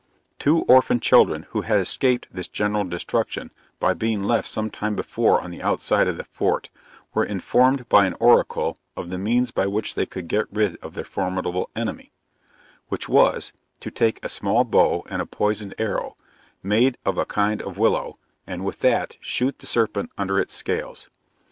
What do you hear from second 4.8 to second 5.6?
before on